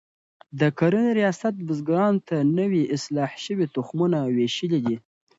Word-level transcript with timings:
د 0.59 0.61
کرنې 0.79 1.11
ریاست 1.19 1.53
بزګرانو 1.67 2.25
ته 2.27 2.37
نوي 2.59 2.83
اصلاح 2.95 3.31
شوي 3.45 3.65
تخمونه 3.75 4.19
ویشلي 4.35 4.79
دي. 4.85 4.95